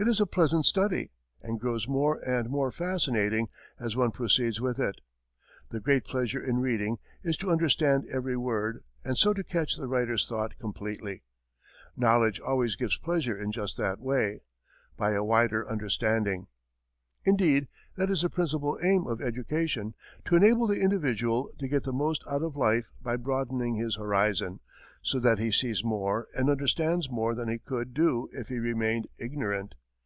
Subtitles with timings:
[0.00, 1.10] It is a pleasant study,
[1.42, 3.48] and grows more and more fascinating
[3.80, 5.00] as one proceeds with it.
[5.70, 9.88] The great pleasure in reading is to understand every word, and so to catch the
[9.88, 11.24] writer's thought completely.
[11.96, 14.42] Knowledge always gives pleasure in just that way
[14.96, 16.46] by a wider understanding.
[17.24, 17.66] Indeed,
[17.96, 19.94] that is the principal aim of education:
[20.26, 24.60] to enable the individual to get the most out of life by broadening his horizon,
[25.02, 29.06] so that he sees more and understands more than he could do if he remained
[29.18, 29.74] ignorant.